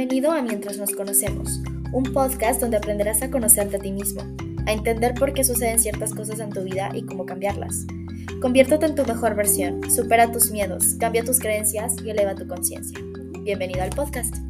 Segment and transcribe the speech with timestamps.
[0.00, 1.60] Bienvenido a Mientras nos conocemos,
[1.92, 4.22] un podcast donde aprenderás a conocerte a ti mismo,
[4.64, 7.84] a entender por qué suceden ciertas cosas en tu vida y cómo cambiarlas.
[8.40, 12.98] Conviértete en tu mejor versión, supera tus miedos, cambia tus creencias y eleva tu conciencia.
[13.42, 14.49] Bienvenido al podcast.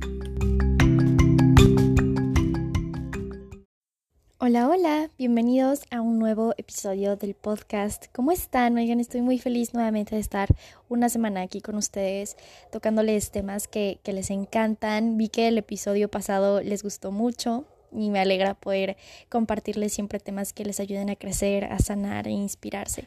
[4.50, 8.06] Hola, hola, bienvenidos a un nuevo episodio del podcast.
[8.12, 8.76] ¿Cómo están?
[8.78, 10.48] Oigan, estoy muy feliz nuevamente de estar
[10.88, 12.36] una semana aquí con ustedes,
[12.72, 15.16] tocándoles temas que, que les encantan.
[15.16, 18.96] Vi que el episodio pasado les gustó mucho y me alegra poder
[19.28, 23.06] compartirles siempre temas que les ayuden a crecer, a sanar e inspirarse.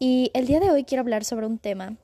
[0.00, 1.98] Y el día de hoy quiero hablar sobre un tema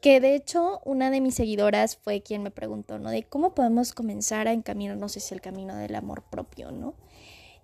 [0.00, 3.10] que de hecho una de mis seguidoras fue quien me preguntó, ¿no?
[3.10, 6.94] De cómo podemos comenzar a encaminarnos hacia el camino del amor propio, ¿no?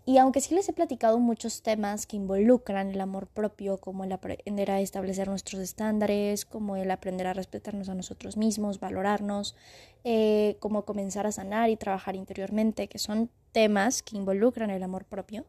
[0.06, 4.12] Y aunque sí les he platicado muchos temas que involucran el amor propio, como el
[4.12, 9.56] aprender a establecer nuestros estándares, como el aprender a respetarnos a nosotros mismos, valorarnos,
[10.04, 15.06] eh, como comenzar a sanar y trabajar interiormente, que son temas que involucran el amor
[15.06, 15.47] propio,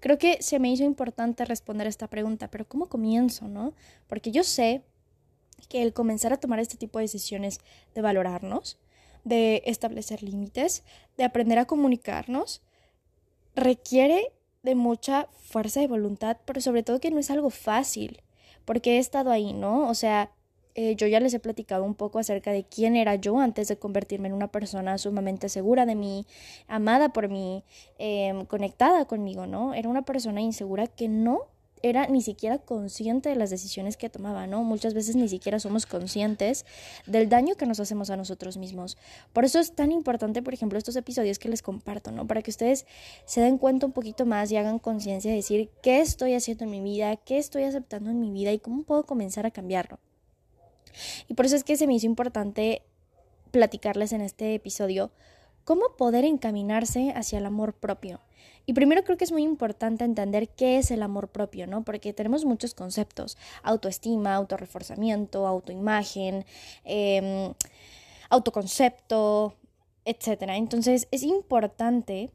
[0.00, 3.72] creo que se me hizo importante responder esta pregunta, pero ¿cómo comienzo, no?
[4.08, 4.82] Porque yo sé
[5.68, 7.60] que el comenzar a tomar este tipo de decisiones
[7.94, 8.80] de valorarnos,
[9.22, 10.82] de establecer límites,
[11.16, 12.62] de aprender a comunicarnos,
[13.54, 18.22] requiere de mucha fuerza de voluntad, pero sobre todo que no es algo fácil,
[18.64, 19.88] porque he estado ahí, ¿no?
[19.88, 20.30] O sea,
[20.74, 23.78] eh, yo ya les he platicado un poco acerca de quién era yo antes de
[23.78, 26.26] convertirme en una persona sumamente segura de mí,
[26.66, 27.62] amada por mí,
[27.98, 29.74] em, conectada conmigo, ¿no?
[29.74, 31.51] Era una persona insegura que no
[31.82, 34.62] era ni siquiera consciente de las decisiones que tomaba, ¿no?
[34.62, 36.64] Muchas veces ni siquiera somos conscientes
[37.06, 38.96] del daño que nos hacemos a nosotros mismos.
[39.32, 42.26] Por eso es tan importante, por ejemplo, estos episodios que les comparto, ¿no?
[42.26, 42.86] Para que ustedes
[43.24, 46.70] se den cuenta un poquito más y hagan conciencia de decir qué estoy haciendo en
[46.70, 49.98] mi vida, qué estoy aceptando en mi vida y cómo puedo comenzar a cambiarlo.
[51.28, 52.82] Y por eso es que se me hizo importante
[53.50, 55.10] platicarles en este episodio
[55.64, 58.20] cómo poder encaminarse hacia el amor propio.
[58.66, 61.82] Y primero creo que es muy importante entender qué es el amor propio, ¿no?
[61.82, 66.44] Porque tenemos muchos conceptos, autoestima, autorreforzamiento, autoimagen,
[66.84, 67.52] eh,
[68.30, 69.54] autoconcepto,
[70.04, 70.42] etc.
[70.50, 72.30] Entonces es importante,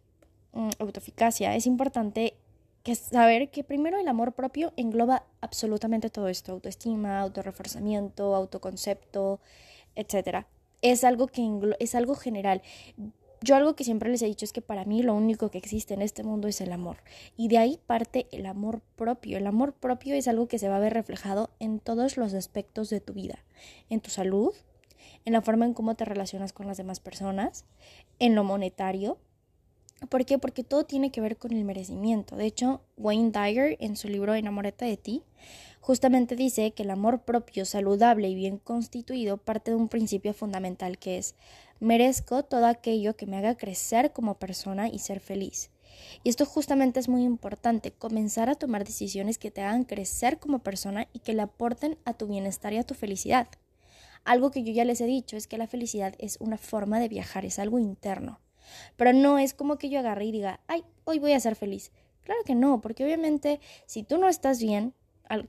[0.54, 2.38] mm, autoeficacia, es importante
[2.84, 9.42] que saber que primero el amor propio engloba absolutamente todo esto, autoestima, autorreforzamiento, autoconcepto,
[9.96, 10.46] etc.
[10.82, 12.62] Es algo que es algo general.
[13.42, 15.94] Yo algo que siempre les he dicho es que para mí lo único que existe
[15.94, 16.98] en este mundo es el amor.
[17.36, 19.38] Y de ahí parte el amor propio.
[19.38, 22.90] El amor propio es algo que se va a ver reflejado en todos los aspectos
[22.90, 23.44] de tu vida.
[23.90, 24.54] En tu salud,
[25.26, 27.66] en la forma en cómo te relacionas con las demás personas,
[28.18, 29.18] en lo monetario.
[30.10, 30.38] ¿Por qué?
[30.38, 32.36] Porque todo tiene que ver con el merecimiento.
[32.36, 35.24] De hecho, Wayne Dyer en su libro Enamoreta de ti
[35.82, 40.98] justamente dice que el amor propio, saludable y bien constituido parte de un principio fundamental
[40.98, 41.36] que es
[41.80, 45.70] merezco todo aquello que me haga crecer como persona y ser feliz.
[46.24, 50.60] Y esto justamente es muy importante, comenzar a tomar decisiones que te hagan crecer como
[50.60, 53.48] persona y que le aporten a tu bienestar y a tu felicidad.
[54.24, 57.08] Algo que yo ya les he dicho es que la felicidad es una forma de
[57.08, 58.40] viajar, es algo interno.
[58.98, 61.92] Pero no es como que yo agarre y diga, ay, hoy voy a ser feliz.
[62.24, 64.94] Claro que no, porque obviamente si tú no estás bien,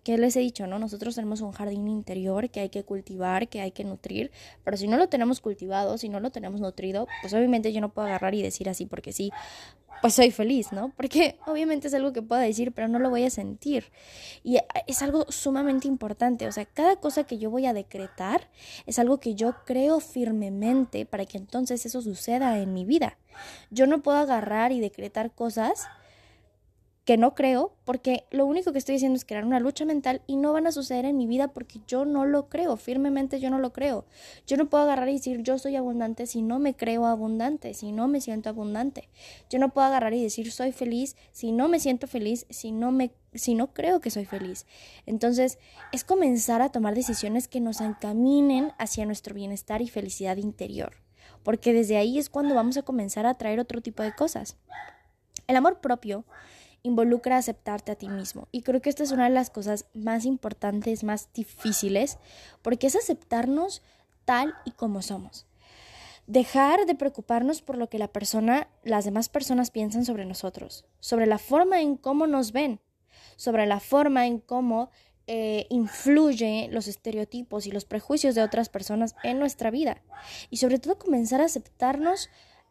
[0.02, 0.78] que les he dicho, ¿no?
[0.78, 4.30] Nosotros tenemos un jardín interior que hay que cultivar, que hay que nutrir,
[4.64, 7.90] pero si no lo tenemos cultivado, si no lo tenemos nutrido, pues obviamente yo no
[7.90, 9.30] puedo agarrar y decir así porque sí,
[10.00, 10.92] pues soy feliz, ¿no?
[10.96, 13.90] Porque obviamente es algo que puedo decir, pero no lo voy a sentir.
[14.44, 18.48] Y es algo sumamente importante, o sea, cada cosa que yo voy a decretar
[18.86, 23.18] es algo que yo creo firmemente para que entonces eso suceda en mi vida.
[23.70, 25.88] Yo no puedo agarrar y decretar cosas
[27.08, 30.36] que no creo, porque lo único que estoy haciendo es crear una lucha mental y
[30.36, 33.58] no van a suceder en mi vida porque yo no lo creo, firmemente yo no
[33.58, 34.04] lo creo.
[34.46, 37.92] Yo no puedo agarrar y decir yo soy abundante si no me creo abundante, si
[37.92, 39.08] no me siento abundante.
[39.48, 42.92] Yo no puedo agarrar y decir soy feliz si no me siento feliz, si no
[42.92, 44.66] me si no creo que soy feliz.
[45.06, 45.58] Entonces,
[45.92, 50.92] es comenzar a tomar decisiones que nos encaminen hacia nuestro bienestar y felicidad interior,
[51.42, 54.58] porque desde ahí es cuando vamos a comenzar a traer otro tipo de cosas.
[55.46, 56.26] El amor propio
[56.82, 58.48] involucra aceptarte a ti mismo.
[58.52, 62.18] Y creo que esta es una de las cosas más importantes, más difíciles,
[62.62, 63.82] porque es aceptarnos
[64.24, 65.46] tal y como somos.
[66.26, 71.26] Dejar de preocuparnos por lo que la persona, las demás personas piensan sobre nosotros, sobre
[71.26, 72.80] la forma en cómo nos ven,
[73.36, 74.90] sobre la forma en cómo
[75.26, 80.02] eh, influye los estereotipos y los prejuicios de otras personas en nuestra vida.
[80.50, 82.30] Y sobre todo comenzar a aceptarnos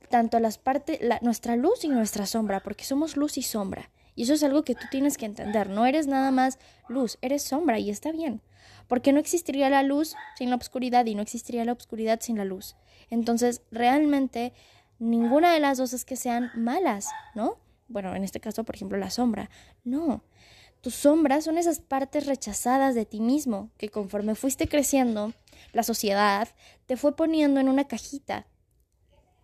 [0.09, 3.89] tanto las partes, nuestra luz y nuestra sombra, porque somos luz y sombra.
[4.17, 5.69] Y eso es algo que tú tienes que entender.
[5.69, 6.59] No eres nada más
[6.89, 8.41] luz, eres sombra y está bien.
[8.89, 12.43] Porque no existiría la luz sin la oscuridad y no existiría la oscuridad sin la
[12.43, 12.75] luz.
[13.09, 14.51] Entonces, realmente
[14.99, 17.57] Ninguna de las dos es que sean malas, ¿no?
[17.87, 19.49] Bueno, en este caso, por ejemplo, la sombra.
[19.83, 20.23] No.
[20.81, 25.33] Tus sombras son esas partes rechazadas de ti mismo que conforme fuiste creciendo,
[25.71, 26.49] la sociedad
[26.85, 28.47] te fue poniendo en una cajita.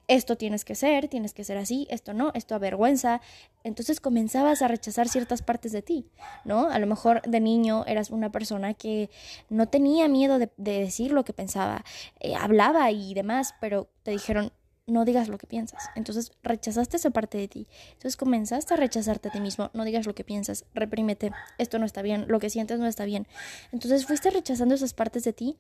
[0.07, 3.21] Esto tienes que ser, tienes que ser así, esto no, esto avergüenza.
[3.63, 6.05] Entonces comenzabas a rechazar ciertas partes de ti,
[6.43, 6.69] ¿no?
[6.69, 9.09] A lo mejor de niño eras una persona que
[9.49, 11.85] no tenía miedo de, decir lo que pensaba,
[12.19, 14.51] eh, hablaba y demás, pero te dijeron,
[14.85, 15.89] no digas lo que piensas.
[15.95, 17.67] Entonces rechazaste esa parte de ti.
[17.93, 19.69] Entonces comenzaste a rechazarte a ti mismo.
[19.73, 21.31] No digas lo que piensas, reprímete.
[21.57, 23.27] Esto no está bien, lo que sientes no está bien.
[23.71, 25.57] Entonces fuiste rechazando esas partes de ti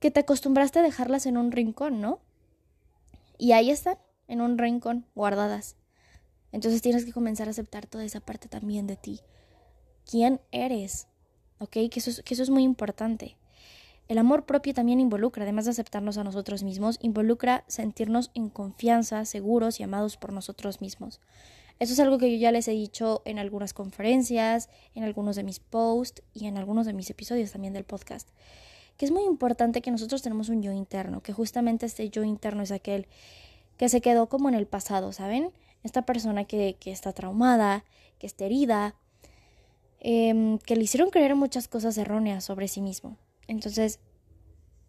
[0.00, 2.18] que te acostumbraste a dejarlas en un rincón, ¿no?
[3.38, 3.96] Y ahí están,
[4.28, 5.76] en un rincón, guardadas.
[6.52, 9.20] Entonces tienes que comenzar a aceptar toda esa parte también de ti.
[10.08, 11.08] ¿Quién eres?
[11.58, 11.72] ¿Ok?
[11.90, 13.36] Que eso que eso es muy importante.
[14.08, 19.24] El amor propio también involucra, además de aceptarnos a nosotros mismos, involucra sentirnos en confianza,
[19.24, 21.20] seguros y amados por nosotros mismos.
[21.78, 25.44] Eso es algo que yo ya les he dicho en algunas conferencias, en algunos de
[25.44, 28.28] mis posts y en algunos de mis episodios también del podcast.
[28.96, 32.62] Que es muy importante que nosotros tenemos un yo interno, que justamente este yo interno
[32.62, 33.06] es aquel
[33.78, 35.50] que se quedó como en el pasado, ¿saben?
[35.82, 37.84] Esta persona que, que está traumada,
[38.18, 38.94] que está herida,
[40.00, 43.16] em, que le hicieron creer muchas cosas erróneas sobre sí mismo.
[43.48, 43.98] Entonces,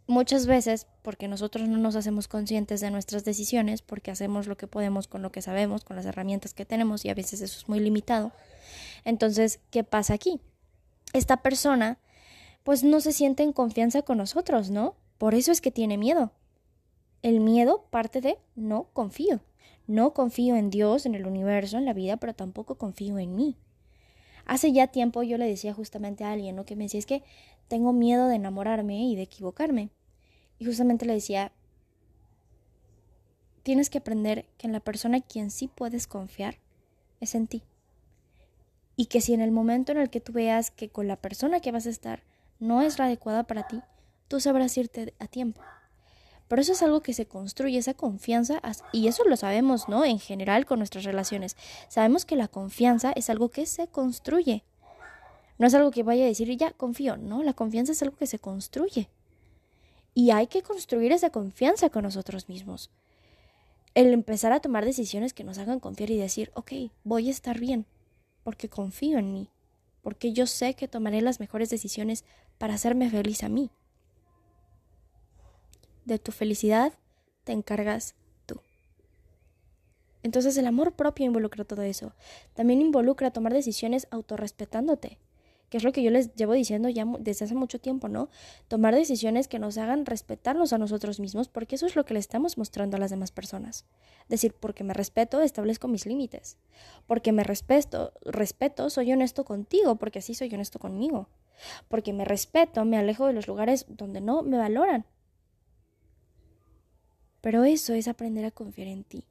[0.07, 4.67] muchas veces, porque nosotros no nos hacemos conscientes de nuestras decisiones, porque hacemos lo que
[4.67, 7.69] podemos con lo que sabemos, con las herramientas que tenemos, y a veces eso es
[7.69, 8.31] muy limitado.
[9.05, 10.39] Entonces, ¿qué pasa aquí?
[11.13, 11.99] Esta persona,
[12.63, 14.95] pues no se siente en confianza con nosotros, ¿no?
[15.17, 16.31] Por eso es que tiene miedo.
[17.21, 19.39] El miedo parte de no confío.
[19.87, 23.57] No confío en Dios, en el universo, en la vida, pero tampoco confío en mí.
[24.45, 26.65] Hace ya tiempo yo le decía justamente a alguien, ¿no?
[26.65, 27.23] Que me decía, es que
[27.67, 29.89] tengo miedo de enamorarme y de equivocarme.
[30.59, 31.51] Y justamente le decía,
[33.63, 36.57] tienes que aprender que en la persona en quien sí puedes confiar
[37.19, 37.63] es en ti.
[38.95, 41.61] Y que si en el momento en el que tú veas que con la persona
[41.61, 42.23] que vas a estar
[42.59, 43.81] no es la adecuada para ti,
[44.27, 45.61] tú sabrás irte a tiempo.
[46.53, 48.61] Pero eso es algo que se construye, esa confianza,
[48.91, 50.05] y eso lo sabemos, ¿no?
[50.05, 51.57] En general con nuestras relaciones.
[51.87, 54.63] Sabemos que la confianza es algo que se construye.
[55.57, 57.17] No es algo que vaya a decir, ya, confío.
[57.17, 59.09] No, la confianza es algo que se construye.
[60.13, 62.91] Y hay que construir esa confianza con nosotros mismos.
[63.95, 66.71] El empezar a tomar decisiones que nos hagan confiar y decir, ok,
[67.03, 67.87] voy a estar bien,
[68.43, 69.49] porque confío en mí,
[70.03, 72.25] porque yo sé que tomaré las mejores decisiones
[72.59, 73.71] para hacerme feliz a mí.
[76.05, 76.93] De tu felicidad
[77.43, 78.15] te encargas
[78.45, 78.59] tú.
[80.21, 82.13] Entonces el amor propio involucra todo eso.
[82.53, 85.19] También involucra tomar decisiones autorrespetándote
[85.73, 88.29] que es lo que yo les llevo diciendo ya desde hace mucho tiempo, ¿no?
[88.67, 92.19] Tomar decisiones que nos hagan respetarnos a nosotros mismos, porque eso es lo que le
[92.19, 93.83] estamos mostrando a las demás personas.
[94.29, 96.57] Decir, porque me respeto, establezco mis límites.
[97.07, 101.27] Porque me respeto, respeto, soy honesto contigo, porque así soy honesto conmigo.
[101.87, 105.07] Porque me respeto, me alejo de los lugares donde no me valoran.
[107.43, 109.25] Pero eso es aprender a confiar en ti,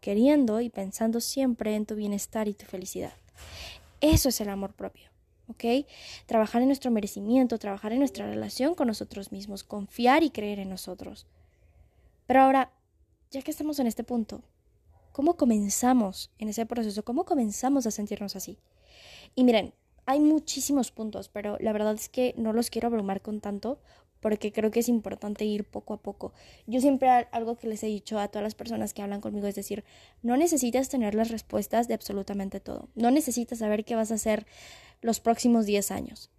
[0.00, 3.14] queriendo y pensando siempre en tu bienestar y tu felicidad.
[4.00, 5.08] Eso es el amor propio.
[5.48, 5.84] ¿ok?
[6.26, 10.70] Trabajar en nuestro merecimiento, trabajar en nuestra relación con nosotros mismos, confiar y creer en
[10.70, 11.26] nosotros.
[12.28, 12.70] Pero ahora,
[13.32, 14.44] ya que estamos en este punto,
[15.10, 17.04] ¿cómo comenzamos en ese proceso?
[17.04, 18.58] ¿Cómo comenzamos a sentirnos así?
[19.34, 19.74] Y miren,
[20.06, 23.80] hay muchísimos puntos, pero la verdad es que no los quiero abrumar con tanto
[24.20, 26.32] porque creo que es importante ir poco a poco.
[26.66, 29.54] Yo siempre algo que les he dicho a todas las personas que hablan conmigo es
[29.54, 29.84] decir,
[30.22, 32.88] no necesitas tener las respuestas de absolutamente todo.
[32.94, 34.46] No necesitas saber qué vas a hacer
[35.00, 36.30] los próximos 10 años.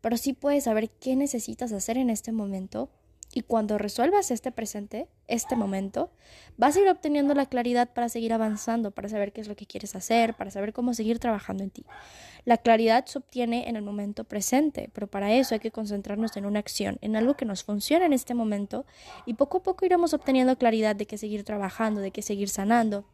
[0.00, 2.90] Pero sí puedes saber qué necesitas hacer en este momento
[3.32, 6.10] y cuando resuelvas este presente, este momento,
[6.56, 9.66] vas a ir obteniendo la claridad para seguir avanzando, para saber qué es lo que
[9.66, 11.84] quieres hacer, para saber cómo seguir trabajando en ti.
[12.44, 16.44] La claridad se obtiene en el momento presente, pero para eso hay que concentrarnos en
[16.44, 18.84] una acción, en algo que nos funcione en este momento
[19.26, 23.04] y poco a poco iremos obteniendo claridad de qué seguir trabajando, de qué seguir sanando,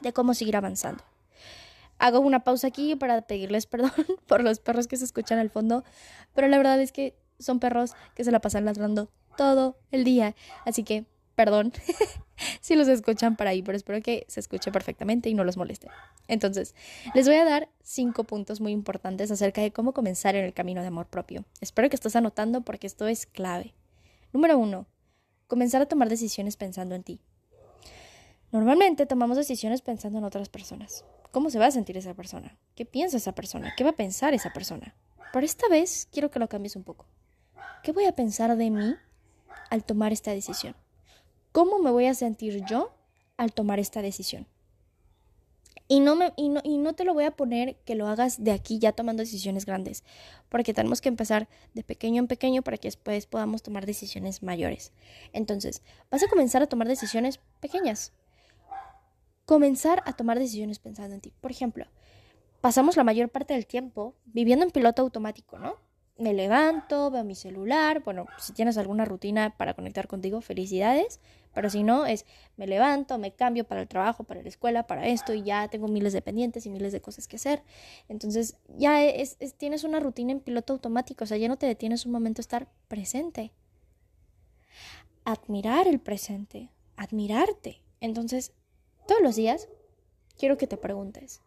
[0.00, 1.04] de cómo seguir avanzando.
[1.98, 3.92] Hago una pausa aquí para pedirles perdón
[4.26, 5.84] por los perros que se escuchan al fondo,
[6.34, 10.34] pero la verdad es que son perros que se la pasan ladrando todo el día.
[10.64, 11.72] Así que, perdón
[12.60, 15.88] si los escuchan para ahí, pero espero que se escuche perfectamente y no los moleste.
[16.28, 16.74] Entonces,
[17.14, 20.80] les voy a dar cinco puntos muy importantes acerca de cómo comenzar en el camino
[20.80, 21.44] de amor propio.
[21.60, 23.74] Espero que estés anotando porque esto es clave.
[24.32, 24.86] Número uno,
[25.46, 27.20] comenzar a tomar decisiones pensando en ti.
[28.52, 31.04] Normalmente tomamos decisiones pensando en otras personas.
[31.30, 32.58] ¿Cómo se va a sentir esa persona?
[32.74, 33.72] ¿Qué piensa esa persona?
[33.76, 34.96] ¿Qué va a pensar esa persona?
[35.32, 37.06] Por esta vez quiero que lo cambies un poco.
[37.84, 38.96] ¿Qué voy a pensar de mí
[39.70, 40.74] al tomar esta decisión.
[41.52, 42.92] ¿cómo me voy a sentir yo
[43.36, 44.46] al tomar esta decisión?
[45.88, 48.44] Y no, me, y, no, y no te lo voy a poner que lo hagas
[48.44, 50.04] de aquí ya tomando decisiones grandes,
[50.48, 54.92] porque tenemos que empezar de pequeño en pequeño para que después podamos tomar decisiones mayores.
[55.32, 58.12] Entonces, vas a comenzar a tomar decisiones pequeñas.
[59.46, 61.32] Comenzar a tomar decisiones pensando en ti.
[61.40, 61.86] Por ejemplo,
[62.60, 65.74] pasamos la mayor parte del tiempo viviendo en piloto automático, ¿no?
[66.20, 71.18] Me levanto, veo mi celular, bueno, si tienes alguna rutina para conectar contigo, felicidades,
[71.54, 72.26] pero si no, es
[72.58, 75.88] me levanto, me cambio para el trabajo, para la escuela, para esto y ya tengo
[75.88, 77.62] miles de pendientes y miles de cosas que hacer.
[78.10, 82.04] Entonces ya es, tienes una rutina en piloto automático, o sea, ya no te detienes
[82.04, 83.52] un momento a estar presente.
[85.24, 87.80] Admirar el presente, admirarte.
[88.02, 88.52] Entonces,
[89.08, 89.68] todos los días
[90.36, 91.40] quiero que te preguntes,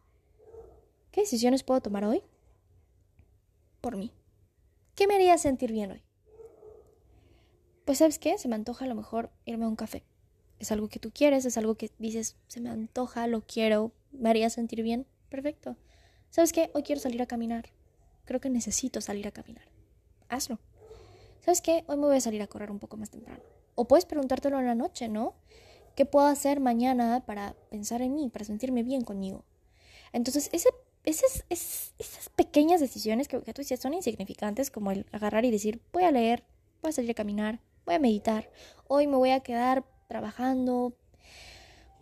[1.12, 2.24] ¿qué decisiones puedo tomar hoy?
[3.80, 4.12] Por mí.
[4.96, 6.04] ¿Qué me haría sentir bien hoy?
[7.86, 10.04] pues sabes qué, se me antoja a lo mejor irme a un café.
[10.60, 14.30] Es algo que tú quieres, es algo que dices, se me antoja, lo quiero, me
[14.30, 15.06] haría sentir bien.
[15.30, 15.76] Perfecto.
[16.30, 16.72] ¿Sabes qué?
[16.74, 17.66] Hoy quiero salir a caminar.
[18.26, 19.66] Creo que necesito salir a caminar.
[20.30, 20.60] Hazlo.
[21.42, 21.84] ¿Sabes qué?
[21.88, 23.44] Hoy me voy a salir a correr un poco más temprano.
[23.76, 25.36] O puedes preguntártelo en la noche, ¿no?
[25.96, 29.44] ¿Qué puedo hacer mañana para pensar en mí, para sentirme bien conmigo?
[30.14, 30.70] Entonces, ese,
[31.04, 35.82] esas, esas pequeñas decisiones que, que tú dices son insignificantes, como el agarrar y decir,
[35.92, 36.44] voy a leer,
[36.82, 38.50] voy a salir a caminar, voy a meditar.
[38.88, 40.94] Hoy me voy a quedar trabajando,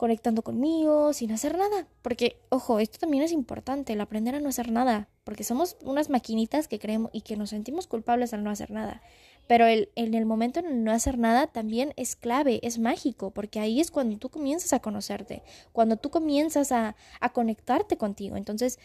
[0.02, 1.88] conectando conmigo, sin hacer nada.
[2.02, 5.08] Porque, ojo, esto también es importante, el aprender a no hacer nada.
[5.24, 9.02] Porque somos unas maquinitas que creemos y que nos sentimos culpables al no hacer nada.
[9.48, 13.60] Pero el, en el momento en no hacer nada también es clave, es mágico, porque
[13.60, 15.44] ahí es cuando tú comienzas a conocerte,
[15.74, 18.38] cuando tú comienzas a, a conectarte contigo.
[18.38, 18.80] Entonces,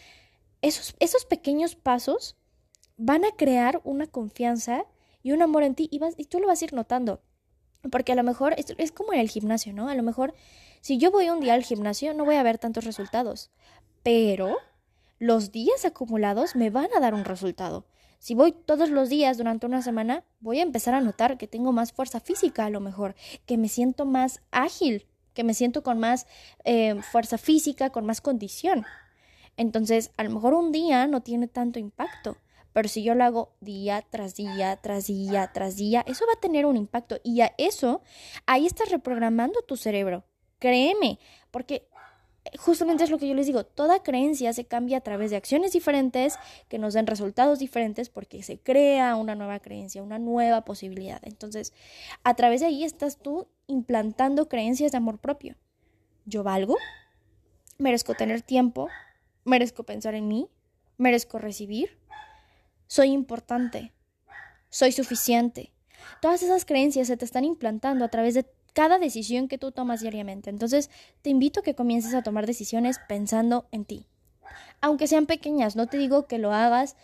[0.61, 2.35] esos, esos pequeños pasos
[2.97, 4.85] van a crear una confianza
[5.23, 7.21] y un amor en ti y, vas, y tú lo vas a ir notando.
[7.91, 9.87] Porque a lo mejor es, es como en el gimnasio, ¿no?
[9.87, 10.33] A lo mejor
[10.81, 13.51] si yo voy un día al gimnasio no voy a ver tantos resultados,
[14.03, 14.57] pero
[15.19, 17.85] los días acumulados me van a dar un resultado.
[18.19, 21.71] Si voy todos los días durante una semana, voy a empezar a notar que tengo
[21.71, 25.99] más fuerza física a lo mejor, que me siento más ágil, que me siento con
[25.99, 26.25] más
[26.63, 28.85] eh, fuerza física, con más condición.
[29.55, 32.37] Entonces, a lo mejor un día no tiene tanto impacto,
[32.73, 36.39] pero si yo lo hago día tras día, tras día, tras día, eso va a
[36.39, 37.19] tener un impacto.
[37.23, 38.01] Y a eso,
[38.45, 40.25] ahí estás reprogramando tu cerebro.
[40.59, 41.19] Créeme,
[41.49, 41.87] porque
[42.57, 45.71] justamente es lo que yo les digo, toda creencia se cambia a través de acciones
[45.71, 46.37] diferentes
[46.67, 51.19] que nos den resultados diferentes porque se crea una nueva creencia, una nueva posibilidad.
[51.23, 51.73] Entonces,
[52.23, 55.55] a través de ahí estás tú implantando creencias de amor propio.
[56.25, 56.75] Yo valgo,
[57.77, 58.89] merezco tener tiempo,
[59.43, 60.49] merezco pensar en mí,
[60.97, 61.97] merezco recibir,
[62.87, 63.93] soy importante,
[64.69, 65.73] soy suficiente.
[66.21, 68.45] Todas esas creencias se te están implantando a través de
[68.77, 70.51] cada decisión que tú tomas diariamente.
[70.51, 70.91] Entonces,
[71.23, 74.05] te invito a que comiences a tomar decisiones pensando en ti.
[74.81, 76.95] Aunque sean pequeñas, no te digo que lo hagas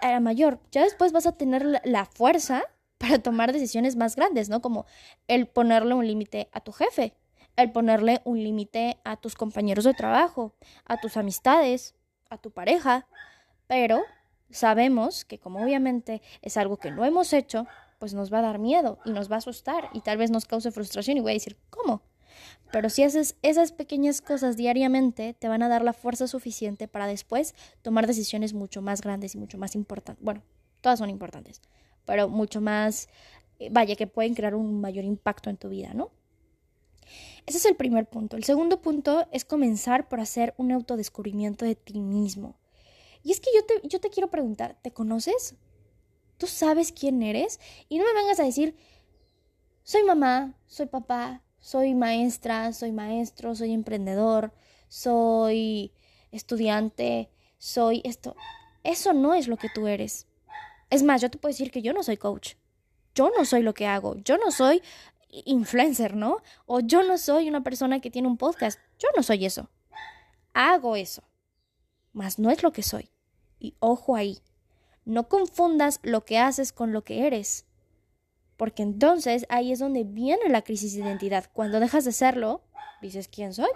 [0.00, 0.60] a, la mayor.
[0.70, 2.62] Ya después vas a tener la, fuerza
[2.98, 4.62] para tomar decisiones más grandes, ¿no?
[4.62, 4.86] Como
[5.26, 7.14] el ponerle un límite a tu jefe,
[7.56, 11.96] el ponerle un límite a tus compañeros de trabajo, a tus amistades,
[12.30, 13.08] a tu pareja.
[13.66, 14.02] Pero
[14.50, 17.66] sabemos que como obviamente es algo que no hemos hecho,
[17.98, 20.46] pues nos va a dar miedo y nos va a asustar y tal vez nos
[20.46, 22.02] cause frustración y voy a decir, ¿cómo?
[22.70, 27.06] Pero si haces esas pequeñas cosas diariamente, te van a dar la fuerza suficiente para
[27.06, 30.22] después tomar decisiones mucho más grandes y mucho más importantes.
[30.22, 30.42] Bueno,
[30.80, 31.62] todas son importantes,
[32.04, 33.08] pero mucho más,
[33.58, 36.10] eh, vaya, que pueden crear un mayor impacto en tu vida, ¿no?
[37.46, 38.36] Ese es el primer punto.
[38.36, 42.58] El segundo punto es comenzar por hacer un autodescubrimiento de ti mismo.
[43.22, 45.54] Y es que yo te, yo te quiero preguntar, ¿te conoces?
[46.38, 47.60] ¿Tú sabes quién eres?
[47.88, 48.76] Y no me vengas a decir,
[49.82, 54.52] soy mamá, soy papá, soy maestra, soy maestro, soy emprendedor,
[54.88, 55.92] soy
[56.30, 58.36] estudiante, soy esto.
[58.84, 60.26] Eso no es lo que tú eres.
[60.90, 62.54] Es más, yo te puedo decir que yo no soy coach.
[63.14, 64.16] Yo no soy lo que hago.
[64.16, 64.80] Yo no soy
[65.30, 66.38] influencer, ¿no?
[66.64, 68.80] O yo no soy una persona que tiene un podcast.
[68.98, 69.68] Yo no soy eso.
[70.54, 71.28] Hago eso
[72.18, 73.10] mas no es lo que soy.
[73.60, 74.38] Y ojo ahí,
[75.08, 77.64] no confundas lo que haces con lo que eres,
[78.58, 81.46] porque entonces ahí es donde viene la crisis de identidad.
[81.54, 82.60] Cuando dejas de serlo,
[83.00, 83.70] dices, ¿quién soy?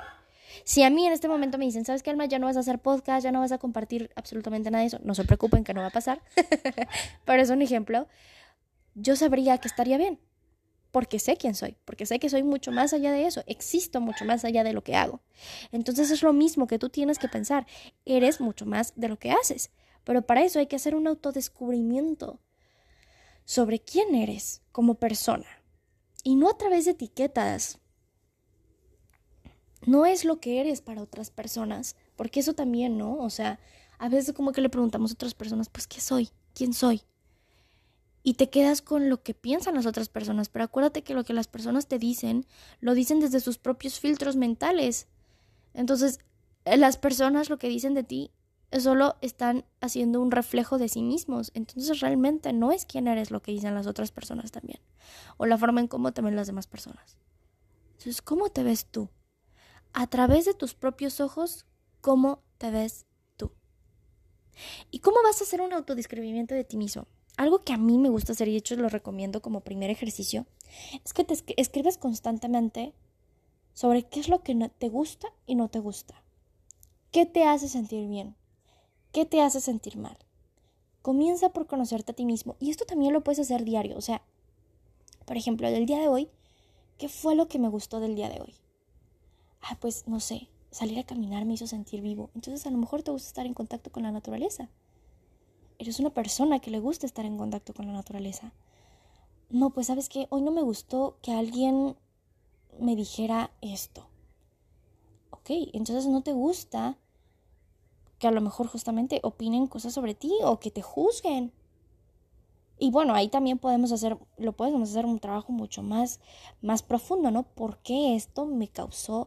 [0.65, 2.27] Si a mí en este momento me dicen, ¿sabes qué, Alma?
[2.27, 4.99] Ya no vas a hacer podcast, ya no vas a compartir absolutamente nada de eso,
[5.03, 6.21] no se preocupen que no va a pasar,
[7.25, 8.07] pero es un ejemplo,
[8.95, 10.19] yo sabría que estaría bien,
[10.91, 14.27] porque sé quién soy, porque sé que soy mucho más allá de eso, existo mucho
[14.27, 15.23] más allá de lo que hago.
[15.71, 17.67] Entonces es lo mismo que tú tienes que pensar,
[18.05, 19.71] eres mucho más de lo que haces,
[20.05, 22.41] pero para eso hay que hacer un autodescubrimiento
[23.45, 25.47] sobre quién eres como persona.
[26.25, 27.79] Y no a través de etiquetas.
[29.85, 33.17] No es lo que eres para otras personas, porque eso también, ¿no?
[33.17, 33.59] O sea,
[33.99, 36.31] a veces como que le preguntamos a otras personas, pues, ¿qué soy?
[36.55, 37.03] ¿Quién soy?
[38.23, 41.33] Y te quedas con lo que piensan las otras personas, pero acuérdate que lo que
[41.33, 42.47] las personas te dicen,
[42.81, 45.09] lo dicen desde sus propios filtros mentales.
[45.75, 46.21] Entonces,
[46.65, 48.31] eh, las personas lo que dicen de ti
[48.81, 51.51] solo están haciendo un reflejo de sí mismos.
[51.55, 54.81] Entonces realmente no es quién eres lo que dicen las otras personas también.
[55.37, 57.19] O la forma en cómo te ven las demás personas.
[57.93, 59.11] Entonces, ¿cómo te ves tú?
[59.93, 61.67] A través de tus propios ojos,
[62.01, 63.53] ¿cómo te ves tú?
[64.91, 67.07] ¿Y cómo vas a hacer un autodescribimiento de ti mismo?
[67.37, 70.47] Algo que a mí me gusta hacer y de hecho lo recomiendo como primer ejercicio
[71.05, 72.93] es que te escribes constantemente
[73.73, 76.23] sobre qué es lo que te gusta y no te gusta.
[77.11, 78.37] ¿Qué te hace sentir bien?
[79.13, 80.17] ¿Qué te hace sentir mal?
[81.03, 82.57] Comienza por conocerte a ti mismo.
[82.59, 83.99] Y esto también lo puedes hacer diario.
[83.99, 84.23] O sea,
[85.27, 86.31] por ejemplo, del día de hoy,
[86.97, 88.55] ¿qué fue lo que me gustó del día de hoy?
[89.61, 92.31] Ah, pues no sé, salir a caminar me hizo sentir vivo.
[92.35, 94.71] Entonces a lo mejor te gusta estar en contacto con la naturaleza.
[95.79, 98.55] Eres una persona que le gusta estar en contacto con la naturaleza.
[99.51, 101.97] No, pues sabes que hoy no me gustó que alguien
[102.81, 104.07] me dijera esto.
[105.31, 106.97] Ok, entonces no te gusta
[108.23, 111.53] que a lo mejor justamente opinen cosas sobre ti o que te juzguen.
[112.79, 116.21] Y bueno, ahí también podemos hacer, lo podemos hacer un trabajo mucho más,
[116.61, 117.43] más profundo, ¿no?
[117.43, 119.27] ¿Por qué esto me causó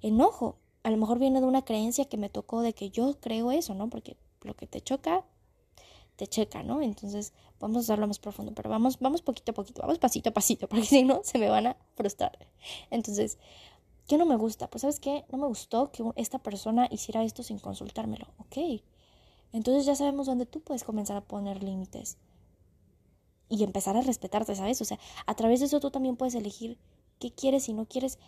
[0.00, 0.58] enojo?
[0.84, 3.74] A lo mejor viene de una creencia que me tocó de que yo creo eso,
[3.74, 3.90] ¿no?
[3.90, 5.24] Porque lo que te choca,
[6.14, 6.82] te checa, ¿no?
[6.82, 10.68] Entonces podemos hacerlo más profundo, pero vamos, vamos poquito a poquito, vamos pasito a pasito,
[10.68, 12.38] porque si no, se me van a frustrar.
[12.92, 13.38] Entonces,
[14.10, 14.68] ¿Qué no me gusta?
[14.68, 18.26] Pues sabes qué, no me gustó que esta persona hiciera esto sin consultármelo.
[18.38, 18.82] Ok.
[19.52, 22.18] Entonces ya sabemos dónde tú puedes comenzar a poner límites.
[23.48, 24.82] Y empezar a respetarte, ¿sabes?
[24.82, 26.76] O sea, a través de eso tú también puedes elegir
[27.20, 28.18] qué quieres y no quieres,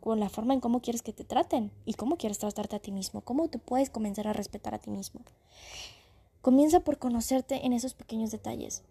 [0.00, 2.90] con la forma en cómo quieres que te traten y cómo quieres tratarte a ti
[2.90, 5.20] mismo, cómo te puedes comenzar a respetar a ti mismo.
[6.40, 8.84] Comienza por conocerte en esos pequeños detalles.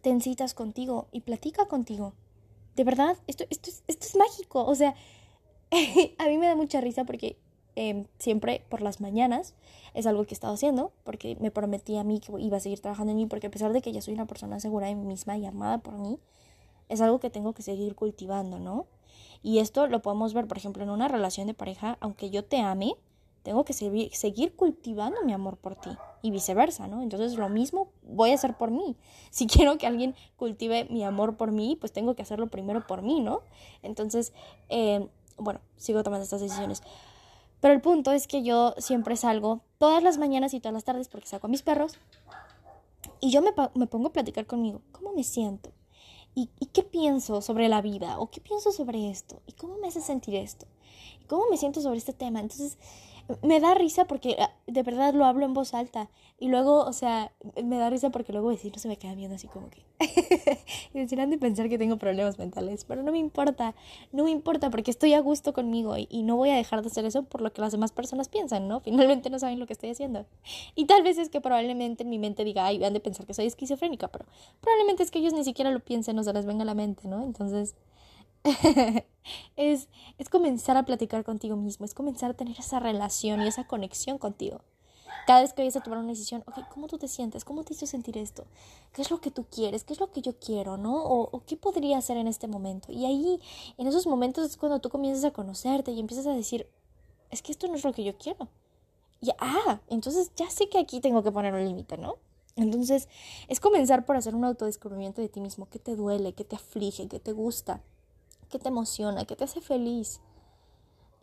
[0.00, 2.12] Ten citas contigo y platica contigo.
[2.76, 4.64] De verdad, esto, esto, es, esto es mágico.
[4.64, 4.94] O sea,
[6.18, 7.36] a mí me da mucha risa porque
[7.76, 9.54] em, siempre por las mañanas
[9.94, 12.80] es algo que he estado haciendo, porque me prometí a mí que iba a seguir
[12.80, 15.04] trabajando en mí, porque a pesar de que ya soy una persona segura de mí
[15.04, 16.18] misma y amada por mí,
[16.88, 18.86] es algo que tengo que seguir cultivando, ¿no?
[19.42, 22.58] Y esto lo podemos ver, por ejemplo, en una relación de pareja, aunque yo te
[22.58, 22.94] ame,
[23.42, 25.90] tengo que seguir cultivando mi amor por ti
[26.22, 27.02] y viceversa, ¿no?
[27.02, 28.96] Entonces lo mismo voy a hacer por mí.
[29.30, 33.02] Si quiero que alguien cultive mi amor por mí, pues tengo que hacerlo primero por
[33.02, 33.42] mí, ¿no?
[33.82, 34.32] Entonces,
[34.68, 36.82] eh, bueno, sigo tomando estas decisiones.
[37.60, 41.08] Pero el punto es que yo siempre salgo todas las mañanas y todas las tardes
[41.08, 41.98] porque saco a mis perros
[43.20, 44.82] y yo me, me pongo a platicar conmigo.
[44.92, 45.70] ¿Cómo me siento?
[46.34, 48.18] ¿Y, ¿Y qué pienso sobre la vida?
[48.18, 49.40] ¿O qué pienso sobre esto?
[49.46, 50.66] ¿Y cómo me hace sentir esto?
[51.22, 52.40] ¿Y cómo me siento sobre este tema?
[52.40, 52.78] Entonces,
[53.42, 56.08] me da risa porque ah, de verdad lo hablo en voz alta.
[56.38, 59.46] Y luego, o sea, me da risa porque luego no se me queda viendo así
[59.46, 59.84] como que.
[60.94, 62.84] y decirán de pensar que tengo problemas mentales.
[62.86, 63.74] Pero no me importa.
[64.12, 67.04] No me importa porque estoy a gusto conmigo y, no voy a dejar de hacer
[67.04, 68.80] eso por lo que las demás personas piensan, ¿no?
[68.80, 70.24] Finalmente no saben lo que estoy haciendo.
[70.74, 73.34] Y tal vez es que probablemente en mi mente diga, ay, han de pensar que
[73.34, 74.08] soy esquizofrénica.
[74.08, 74.24] Pero
[74.60, 77.06] probablemente es que ellos ni siquiera lo piensen o se les venga a la mente,
[77.06, 77.22] ¿no?
[77.22, 77.74] Entonces.
[79.56, 83.66] es, es comenzar a platicar contigo mismo, es comenzar a tener esa relación y esa
[83.66, 84.60] conexión contigo.
[85.26, 87.44] Cada vez que vayas a tomar una decisión, ok, ¿cómo tú te sientes?
[87.44, 88.46] ¿Cómo te hizo sentir esto?
[88.92, 89.84] ¿Qué es lo que tú quieres?
[89.84, 90.76] ¿Qué es lo que yo quiero?
[90.76, 91.04] ¿No?
[91.04, 92.90] O, o qué podría hacer en este momento?
[92.92, 93.40] Y ahí,
[93.76, 96.66] en esos momentos es cuando tú comienzas a conocerte y empiezas a decir,
[97.30, 98.48] es que esto no es lo que yo quiero.
[99.20, 102.16] Y, ah, entonces ya sé que aquí tengo que poner un límite, ¿no?
[102.56, 103.08] Entonces,
[103.48, 105.68] es comenzar por hacer un autodescubrimiento de ti mismo.
[105.68, 106.32] ¿Qué te duele?
[106.32, 107.08] ¿Qué te aflige?
[107.08, 107.82] ¿Qué te gusta?
[108.50, 110.20] Que te emociona, que te hace feliz.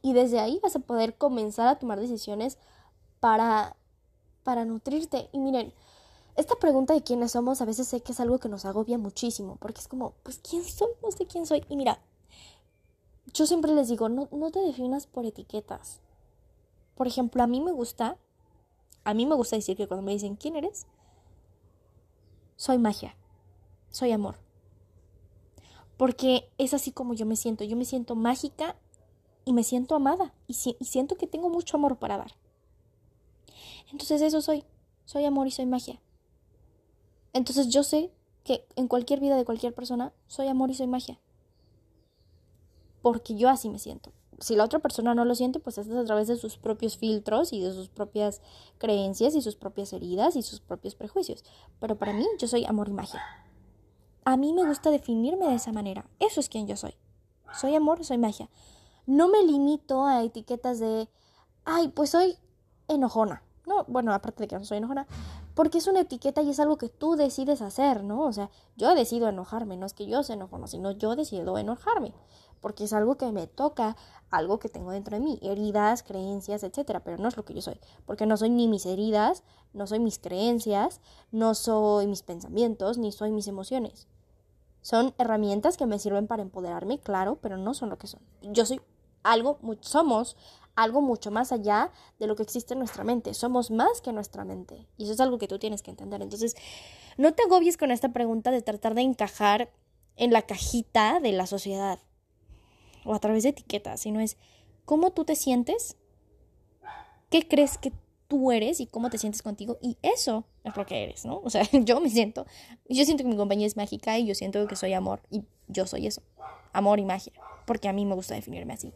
[0.02, 2.58] Y desde ahí vas a poder comenzar a tomar decisiones
[3.20, 3.76] para,
[4.44, 5.30] para nutrirte.
[5.32, 5.74] Y miren,
[6.36, 9.58] esta pregunta de quiénes somos a veces sé que es algo que nos agobia muchísimo,
[9.58, 10.90] porque es como, pues, ¿quién soy?
[11.04, 11.64] No sé quién soy.
[11.70, 12.00] Y mira,
[13.34, 16.00] yo siempre les digo, no, no te definas por etiquetas.
[16.96, 18.18] Por ejemplo, a mí me gusta,
[19.04, 20.88] a mí me gusta decir que cuando me dicen, ¿quién eres?
[22.56, 23.16] Soy magia,
[23.92, 24.47] soy amor
[25.98, 27.64] porque es así como yo me siento.
[27.64, 28.76] Yo me siento mágica
[29.46, 32.36] y me siento amada y, siento que tengo mucho amor para dar.
[33.92, 34.64] Entonces eso soy.
[35.06, 36.00] Soy amor y soy magia.
[37.34, 38.12] Entonces yo sé
[38.44, 41.20] que en cualquier vida de cualquier persona soy amor y soy magia.
[43.02, 44.12] Porque yo así me siento.
[44.40, 47.54] Si la otra persona no lo siente, pues es a través de sus propios filtros
[47.54, 48.42] y de sus propias
[48.78, 51.44] creencias y sus propias heridas y sus propios prejuicios.
[51.80, 53.24] Pero para mí yo soy amor y magia
[54.28, 56.06] a mí me gusta definirme de esa manera.
[56.20, 56.98] Eso es quien yo soy.
[57.54, 58.50] Soy amor, soy magia.
[59.06, 61.08] No me limito a etiquetas de,
[61.64, 62.38] ay, pues soy
[62.90, 63.42] enojona.
[63.66, 65.08] No, bueno, aparte de que no soy enojona,
[65.56, 68.20] porque es una etiqueta y es algo que tú decides hacer, ¿no?
[68.24, 72.14] O sea, yo decido enojarme, no es que yo sea enojona, sino yo decido enojarme,
[72.60, 73.96] porque es algo que me toca,
[74.30, 77.62] algo que tengo dentro de mí, heridas, creencias, etcétera, pero no es lo que yo
[77.62, 81.00] soy, porque no soy ni mis heridas, no soy mis creencias,
[81.32, 84.08] no soy mis pensamientos, ni soy mis emociones.
[84.88, 88.22] Son herramientas que me sirven para empoderarme, claro, pero no son lo que son.
[88.42, 88.80] Yo soy
[89.22, 90.38] algo, somos
[90.78, 93.34] algo mucho más allá de lo que existe en nuestra mente.
[93.34, 94.88] Somos más que nuestra mente.
[94.96, 96.22] Y eso es algo que tú tienes que entender.
[96.22, 96.56] Entonces,
[97.18, 99.74] no te agobies con esta pregunta de tratar de encajar
[100.16, 102.00] en la cajita de la sociedad
[103.04, 104.38] o a través de etiquetas, sino es
[104.86, 105.98] cómo tú te sientes,
[107.30, 107.92] qué crees que
[108.28, 111.42] tú eres y cómo te sientes contigo y eso es lo que eres, ¿no?
[111.44, 112.46] O sea, yo me siento,
[112.90, 115.88] yo siento que mi compañía es mágica y yo siento que soy amor y yo
[115.88, 116.22] soy eso,
[116.74, 117.34] amor y magia,
[117.66, 118.94] porque a mí me gusta definirme así.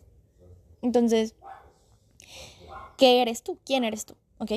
[0.82, 1.36] Entonces,
[3.02, 3.58] ¿Qué eres tú?
[3.66, 4.16] ¿Quién eres tú?
[4.38, 4.52] ¿Ok?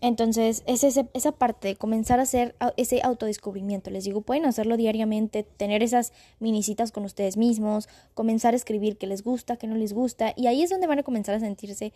[0.00, 3.90] Entonces, es esa parte de comenzar a hacer ese autodescubrimiento.
[3.90, 9.08] Les digo, pueden hacerlo diariamente, tener esas minicitas con ustedes mismos, comenzar a escribir qué
[9.08, 11.92] les gusta, qué no les gusta, y ahí es donde van a comenzar a sentirse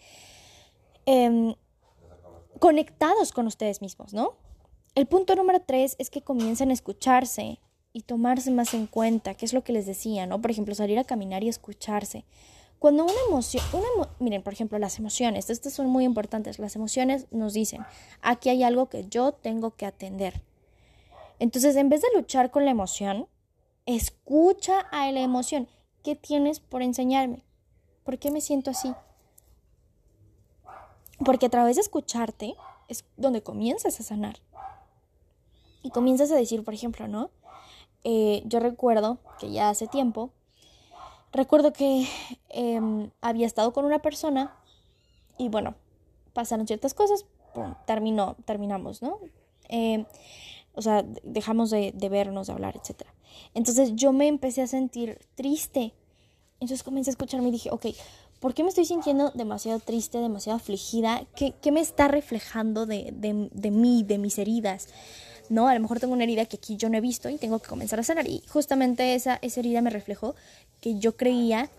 [1.05, 1.55] em,
[2.59, 4.37] conectados con ustedes mismos, ¿no?
[4.95, 7.61] El punto número tres es que comiencen a escucharse
[7.93, 10.41] y tomarse más en cuenta, que es lo que les decía, ¿no?
[10.41, 12.25] Por ejemplo, salir a caminar y escucharse.
[12.79, 13.65] Cuando una emoción,
[14.19, 16.59] miren, por ejemplo, las emociones, estas son muy importantes.
[16.59, 17.85] Las emociones nos dicen,
[18.21, 20.43] aquí hay algo que yo tengo que atender.
[21.39, 23.29] Entonces, en vez de luchar con la emoción,
[23.87, 25.69] escucha a la emoción.
[26.03, 27.45] ¿Qué tienes por enseñarme?
[28.05, 28.95] ¿Por qué me siento así?
[31.25, 32.55] Porque a través de escucharte
[32.89, 34.39] es donde comienzas a sanar.
[35.83, 37.31] Y comienzas a decir, por ejemplo, ¿no?
[38.05, 40.31] Eh, yo recuerdo que ya hace tiempo
[41.37, 42.09] Recuerdo que
[42.49, 44.57] em, había estado con una persona
[45.37, 45.75] y bueno,
[46.33, 47.27] pasaron ciertas cosas,
[47.87, 49.19] terminó, terminamos, ¿no?
[49.69, 50.07] Em,
[50.75, 53.03] o sea, dejamos de, de, vernos, de hablar, etc.
[53.53, 55.93] Entonces yo me empecé a sentir triste.
[56.55, 57.87] Entonces comencé a escucharme y dije, ok,
[58.47, 61.27] ¿por qué me estoy sintiendo demasiado triste, demasiado afligida?
[61.35, 64.87] ¿Qué, qué me está reflejando de, de, de mí, de mis heridas?
[65.49, 65.67] ¿no?
[65.67, 67.69] A lo mejor tengo una herida que aquí yo no he visto y tengo que
[67.69, 68.29] comenzar a sanar.
[68.29, 70.37] Y justamente esa, esa herida me reflejó
[70.81, 71.71] que yo creía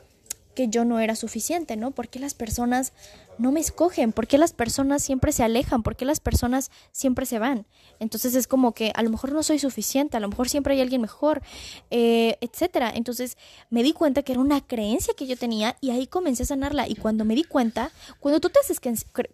[0.57, 1.91] que yo no era suficiente, ¿no?
[1.91, 2.91] ¿Por qué las personas
[3.37, 4.11] no me escogen?
[4.11, 5.83] ¿Por qué las personas siempre se alejan?
[5.83, 7.67] ¿Por qué las personas siempre se van?
[7.99, 10.81] Entonces es como que a lo mejor no soy suficiente, a lo mejor siempre hay
[10.81, 11.43] alguien mejor,
[11.91, 12.91] eh, etcétera.
[12.91, 13.37] Entonces
[13.69, 16.89] me di cuenta que era una creencia que yo tenía y ahí comencé a sanarla.
[16.89, 18.81] Y cuando me di cuenta, cuando tú te haces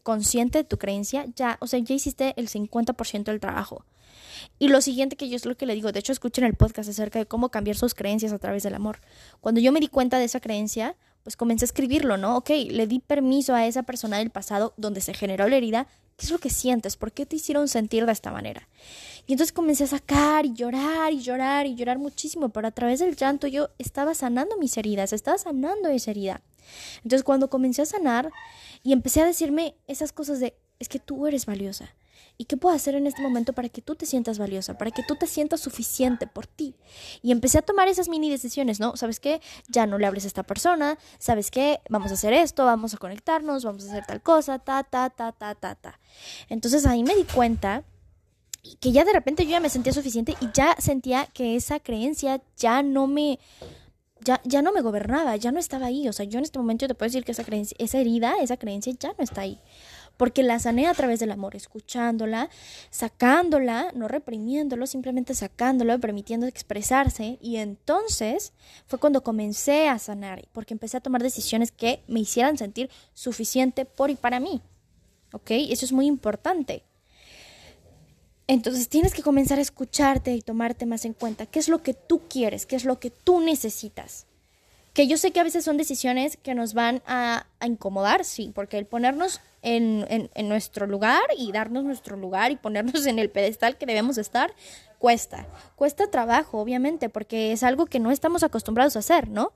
[0.04, 3.86] consciente de tu creencia, ya, o sea, ya hiciste el 50% del trabajo.
[4.60, 6.90] Y lo siguiente que yo es lo que le digo, de hecho escuchen el podcast
[6.90, 9.00] acerca de cómo cambiar sus creencias a través del amor.
[9.42, 12.38] Cuando yo me di cuenta de esa creencia, pues comencé a escribirlo, ¿no?
[12.38, 15.88] Ok, le di permiso a esa persona del pasado donde se generó la herida.
[16.18, 16.96] ¿Qué es lo que sientes?
[16.96, 18.68] ¿Por qué te hicieron sentir de esta manera?
[19.26, 23.00] Y entonces comencé a sacar y llorar y llorar y llorar muchísimo, pero a través
[23.00, 26.42] del llanto yo estaba sanando mis heridas, estaba sanando esa herida.
[26.98, 28.30] Entonces cuando comencé a sanar
[28.84, 31.96] y empecé a decirme esas cosas de, es que tú eres valiosa,
[32.38, 35.04] ¿Y qué puedo hacer en este momento para que tú te sientas valiosa, para que
[35.04, 36.76] tú te sientas suficiente por ti?
[37.22, 38.98] Y empecé a tomar esas mini decisiones, ¿no?
[38.98, 39.40] ¿Sabes qué?
[39.70, 41.80] Ya no le hables a esta persona, ¿sabes qué?
[41.90, 45.32] Vamos a hacer esto, vamos a conectarnos, vamos a hacer tal cosa, ta, ta, ta,
[45.32, 46.00] ta, ta, ta.
[46.50, 47.84] Entonces ahí me di cuenta
[48.80, 52.42] que ya de repente yo ya me sentía suficiente y ya sentía que esa creencia
[52.58, 53.40] ya no me...
[54.22, 56.08] Ya, ya no me gobernaba, ya no estaba ahí.
[56.08, 58.56] O sea, yo en este momento te puedo decir que esa creencia, esa herida, esa
[58.56, 59.60] creencia ya no está ahí
[60.24, 62.50] porque la sané a través del amor, escuchándola,
[62.92, 67.38] sacándola, no reprimiéndolo, simplemente sacándola, permitiendo expresarse.
[67.42, 68.54] Y entonces
[68.88, 73.84] fue cuando comencé a sanar, porque empecé a tomar decisiones que me hicieran sentir suficiente
[73.84, 74.62] por y para mí.
[75.34, 75.52] ¿Ok?
[75.52, 76.84] Eso es muy importante.
[78.48, 81.94] Entonces tienes que comenzar a escucharte y tomarte más en cuenta qué es lo que
[81.94, 84.26] tú quieres, qué es lo que tú necesitas.
[84.94, 88.78] Que yo sé que a veces son decisiones que nos van a, incomodar, sí, porque
[88.78, 93.78] el ponernos en, en, nuestro lugar y darnos nuestro lugar y ponernos en el pedestal
[93.78, 94.54] que debemos estar,
[95.00, 95.48] cuesta.
[95.76, 99.54] Cuesta trabajo, obviamente, porque es algo que no estamos acostumbrados a hacer, ¿no?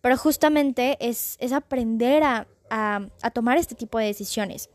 [0.00, 4.70] Pero justamente es, es aprender a, a, a tomar este tipo de decisiones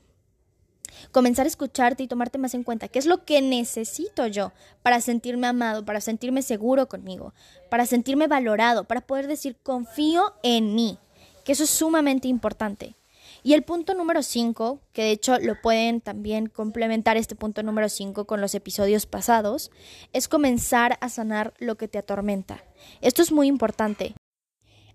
[1.11, 4.51] comenzar a escucharte y tomarte más en cuenta qué es lo que necesito yo
[4.81, 7.33] para sentirme amado, para sentirme seguro conmigo,
[7.69, 10.97] para sentirme valorado, para poder decir confío en mí,
[11.43, 12.95] que eso es sumamente importante.
[13.41, 17.89] Y el punto número 5, que de hecho lo pueden también complementar este punto número
[17.89, 19.71] 5 con los episodios pasados,
[20.13, 22.63] es comenzar a sanar lo que te atormenta.
[23.01, 24.15] Esto es muy importante.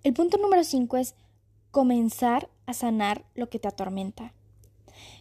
[0.03, 1.15] El punto número 5 es
[1.71, 4.33] comenzar a sanar lo que te atormenta.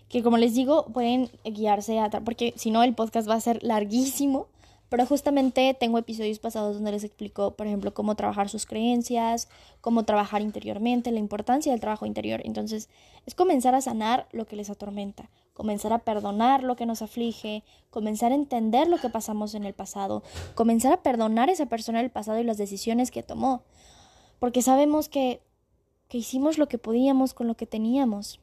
[0.09, 2.09] Que como les digo, pueden guiarse a...
[2.09, 4.47] porque si no el podcast va a ser larguísimo
[4.89, 9.49] pero justamente tengo episodios pasados donde les explico, por ejemplo, cómo trabajar sus creencias,
[9.81, 12.41] cómo trabajar interiormente, la importancia del trabajo interior.
[12.45, 12.89] Entonces,
[13.25, 17.63] es comenzar a sanar lo que les atormenta, comenzar a perdonar lo que nos aflige,
[17.89, 20.23] comenzar a entender lo que pasamos en el pasado,
[20.55, 23.63] comenzar a perdonar a esa persona del pasado y las decisiones que tomó.
[24.39, 25.41] Porque sabemos que,
[26.07, 28.39] que hicimos lo que podíamos con lo que teníamos.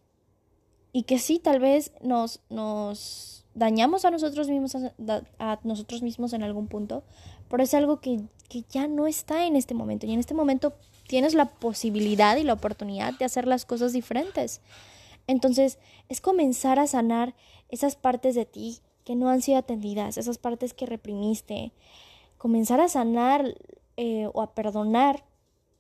[0.97, 4.77] Y que sí, tal vez nos, nos dañamos a nosotros mismos,
[5.41, 7.03] a, nosotros mismos en algún punto,
[7.51, 10.07] pero es algo que, que ya no está en este momento.
[10.07, 10.73] Y en este momento
[11.09, 14.61] tienes la posibilidad y la oportunidad de hacer las cosas diferentes.
[15.27, 17.35] Entonces, es comenzar a sanar
[17.71, 21.73] esas partes de ti que no han sido atendidas, esas partes que reprimiste,
[22.39, 23.57] comenzar a sanar
[23.97, 25.25] eh, o a perdonar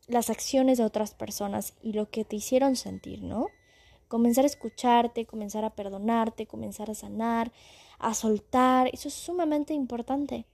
[0.08, 3.46] las acciones de otras personas y lo que te hicieron sentir, ¿no?
[4.08, 7.52] Comenzar a escucharte, comenzar a perdonarte, comenzar a sanar,
[7.98, 10.46] a soltar, eso es sumamente importante.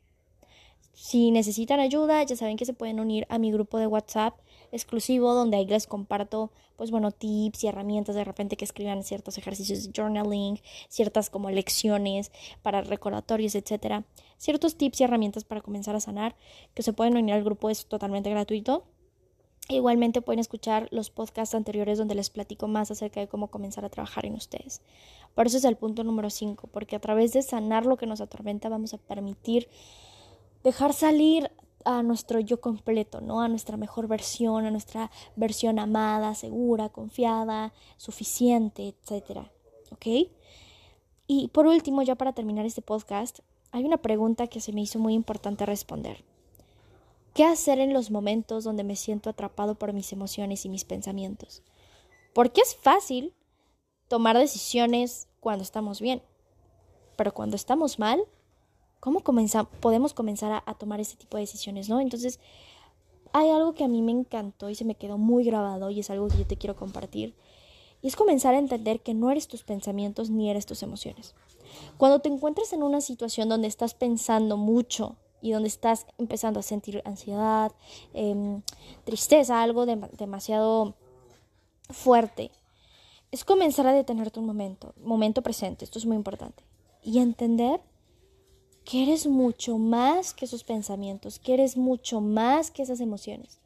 [0.92, 4.38] Si necesitan ayuda, ya saben que se pueden unir a mi grupo de WhatsApp
[4.72, 9.36] exclusivo donde ahí les comparto pues bueno tips y herramientas de repente que escriban ciertos
[9.36, 12.32] ejercicios de journaling, ciertas como lecciones
[12.62, 14.04] para recordatorios, etcétera.
[14.38, 16.36] Ciertos tips y herramientas para comenzar a sanar
[16.74, 18.84] que se pueden unir al grupo es totalmente gratuito.
[19.70, 23.88] Igualmente pueden escuchar los podcasts anteriores donde les platico más acerca de cómo comenzar a
[23.88, 24.83] trabajar en ustedes.
[25.37, 28.20] Por eso es el punto número 5, porque a través de sanar lo que nos
[28.20, 29.68] atormenta vamos a permitir
[30.64, 31.52] dejar salir
[31.85, 33.42] a nuestro yo completo, ¿no?
[33.42, 39.52] A nuestra mejor versión, a nuestra versión amada, segura, confiada, suficiente, etcétera.
[39.92, 40.06] ¿Ok?
[41.28, 43.38] Y por último, ya para terminar este podcast,
[43.70, 46.24] hay una pregunta que se me hizo muy importante responder.
[47.34, 51.62] ¿Qué hacer en los momentos donde me siento atrapado por mis emociones y mis pensamientos?
[52.34, 53.34] Porque es fácil
[54.08, 56.22] tomar decisiones cuando estamos bien,
[57.16, 58.20] pero cuando estamos mal,
[58.98, 62.00] ¿cómo podemos comenzar a, a, tomar ese tipo de decisiones, no?
[62.00, 62.40] Entonces,
[63.32, 66.10] hay algo que a mí me encantó y se me quedó muy grabado y es
[66.10, 67.34] algo que yo te quiero compartir.
[68.02, 71.34] Y es comenzar a entender que no eres tus pensamientos ni eres tus emociones.
[71.96, 76.62] Cuando te encuentres en una situación donde estás pensando mucho y donde estás empezando a
[76.62, 77.72] sentir ansiedad,
[78.14, 78.62] em,
[79.05, 80.94] tristeza, algo demasiado
[81.88, 82.50] fuerte,
[83.31, 86.64] es comenzar a detenerte un momento, momento presente, esto es muy importante,
[87.03, 87.81] y entender
[88.85, 93.59] que eres mucho más que esos pensamientos, que eres mucho más que esas emociones.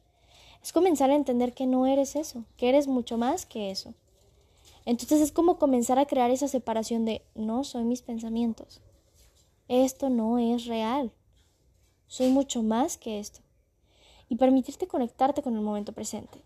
[0.61, 3.93] Es comenzar a entender que no eres eso, que eres mucho más que eso.
[4.85, 8.81] Entonces es como comenzar a crear esa separación de no soy mis pensamientos.
[9.67, 11.11] Esto no es real.
[12.07, 13.41] Soy mucho más que esto.
[14.29, 16.39] Y permitirte conectarte con el momento presente.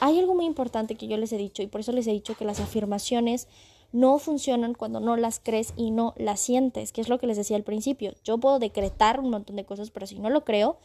[0.00, 2.34] Hay algo muy importante que yo les he dicho y por eso les he dicho
[2.36, 3.46] que las afirmaciones
[3.92, 7.36] no funcionan cuando no las crees y no las sientes, que es lo que les
[7.36, 8.14] decía al principio.
[8.24, 10.78] Yo puedo decretar un montón de cosas, pero si no lo creo,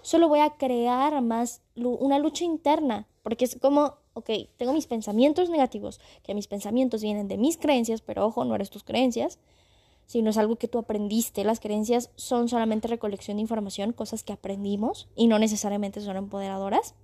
[0.00, 5.50] solo voy a crear más una lucha interna, porque es como, ok, tengo mis pensamientos
[5.50, 9.38] negativos, que mis pensamientos vienen de mis creencias, pero ojo, no eres tus creencias
[10.06, 11.44] sino es algo que tú aprendiste.
[11.44, 16.94] Las creencias son solamente recolección de información, cosas que aprendimos y no necesariamente son empoderadoras,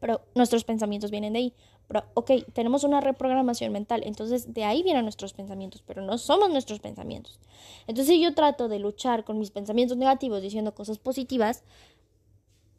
[0.00, 1.54] pero nuestros pensamientos vienen de ahí.
[1.86, 6.50] Pero, ok, tenemos una reprogramación mental, entonces de ahí vienen nuestros pensamientos, pero no somos
[6.50, 7.38] nuestros pensamientos.
[7.86, 11.62] Entonces si yo trato de luchar con mis pensamientos negativos diciendo cosas positivas,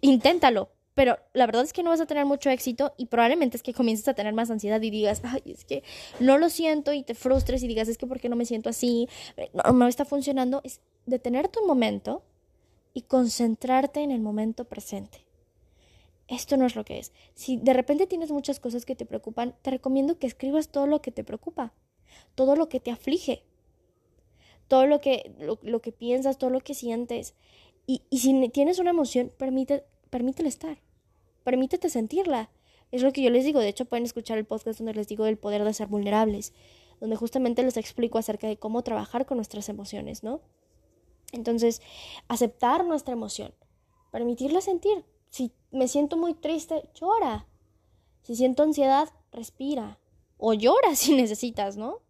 [0.01, 3.63] inténtalo, pero la verdad es que no vas a tener mucho éxito y probablemente es
[3.63, 5.83] que comiences a tener más ansiedad y digas, ay, es que
[6.21, 8.69] no lo siento y te frustres y digas, es que ¿por qué no me siento
[8.69, 9.09] así?
[9.53, 10.61] No, no está funcionando.
[10.63, 12.23] Es detenerte un momento
[12.93, 15.25] y concentrarte en el momento presente.
[16.29, 17.11] Esto no es lo que es.
[17.33, 21.01] Si de repente tienes muchas cosas que te preocupan, te recomiendo que escribas todo lo
[21.01, 21.73] que te preocupa,
[22.35, 23.43] todo lo que te aflige,
[24.69, 27.35] todo lo que, lo, que piensas, todo lo que sientes.
[27.85, 30.84] Y, y si tienes una emoción, permite, permítele estar
[31.45, 32.49] permítete sentirla.
[32.91, 33.61] Es lo que yo les digo.
[33.61, 36.53] De hecho, pueden escuchar el podcast donde les digo del poder de ser vulnerables,
[36.99, 40.41] donde justamente les explico acerca de cómo trabajar con nuestras emociones, ¿no?
[41.31, 41.81] Entonces,
[42.27, 43.53] aceptar nuestra emoción,
[44.11, 45.05] permitirla sentir.
[45.29, 47.47] Si me siento muy triste, llora.
[48.23, 49.99] Si siento ansiedad, respira.
[50.37, 52.01] O llora si necesitas, ¿no?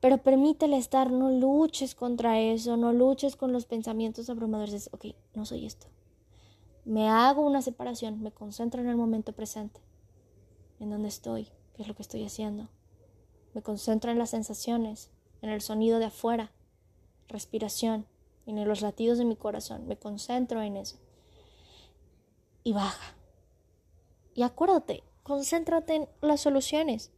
[0.00, 4.90] Pero permítele estar, no luches contra eso, no luches con los pensamientos abrumadores.
[4.92, 5.86] ok, no soy esto
[6.84, 9.80] me hago una separación, me concentro en el momento presente,
[10.80, 12.68] en donde estoy, ¿Qué es lo que estoy haciendo?
[13.54, 16.52] Me concentro en las sensaciones, en el sonido de afuera,
[17.28, 18.06] respiración,
[18.46, 19.86] en los latidos de mi corazón.
[19.86, 20.98] Me concentro en eso.
[22.62, 23.14] Y baja.
[24.34, 27.10] Y acuérdate, concéntrate en las soluciones.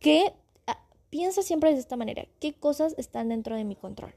[0.00, 0.34] ¿Qué?
[0.66, 2.26] Ah, piensa siempre de esta manera.
[2.40, 4.14] ¿Qué cosas están dentro de mi control?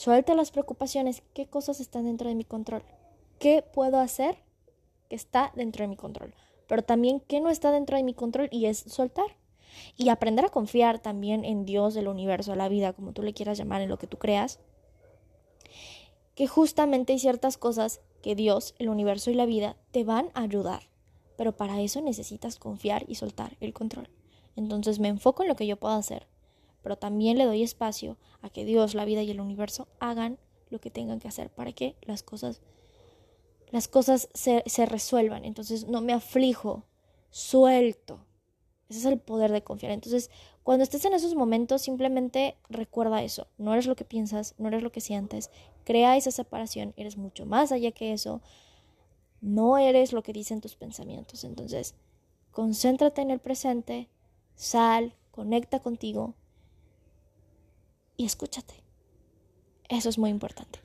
[0.00, 1.22] Suelta las preocupaciones.
[1.34, 2.82] ¿Qué cosas están dentro de mi control?
[3.38, 4.38] ¿Qué puedo hacer
[5.10, 6.32] que está dentro de mi control?
[6.66, 9.26] Pero también qué no está dentro de mi control y es soltar.
[9.98, 13.58] Y aprender a confiar también en Dios, el universo, la vida, como tú le quieras
[13.58, 14.58] llamar, en lo que tú creas.
[16.34, 20.44] Que justamente hay ciertas cosas que Dios, el universo y la vida te van a
[20.44, 20.84] ayudar.
[21.36, 24.08] Pero para eso necesitas confiar y soltar el control.
[24.56, 26.26] Entonces me enfoco en lo que yo puedo hacer,
[26.82, 30.38] pero también le doy espacio a que Dios, la vida y el universo hagan
[30.70, 32.60] lo que tengan que hacer para que las cosas,
[33.70, 35.44] las cosas se, se resuelvan.
[35.44, 36.84] Entonces no me aflijo,
[37.30, 38.24] suelto.
[38.88, 39.92] Ese es el poder de confiar.
[39.92, 40.30] Entonces,
[40.64, 43.46] cuando estés en esos momentos, simplemente recuerda eso.
[43.56, 45.50] No eres lo que piensas, no eres lo que sientes.
[45.84, 48.42] Crea esa separación, eres mucho más allá que eso.
[49.40, 51.44] No eres lo que dicen tus pensamientos.
[51.44, 51.94] Entonces,
[52.50, 54.08] concéntrate en el presente,
[54.56, 56.34] sal, conecta contigo
[58.20, 58.74] y escúchate.
[59.88, 60.78] Eso es muy importante.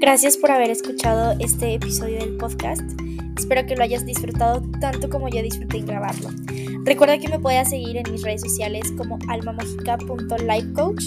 [0.00, 2.82] Gracias por haber escuchado este episodio del podcast.
[3.38, 6.30] Espero que lo hayas disfrutado tanto como yo disfruté en grabarlo.
[6.84, 11.04] Recuerda que me puedes seguir en mis redes sociales como almamojica.lifecoach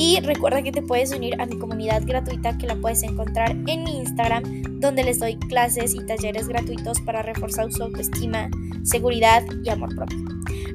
[0.00, 3.84] y recuerda que te puedes unir a mi comunidad gratuita que la puedes encontrar en
[3.84, 8.48] mi Instagram donde les doy clases y talleres gratuitos para reforzar su autoestima,
[8.82, 10.16] seguridad y amor propio.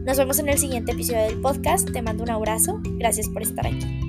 [0.05, 1.91] Nos vemos en el siguiente episodio del podcast.
[1.91, 2.79] Te mando un abrazo.
[2.99, 4.04] Gracias por estar aquí.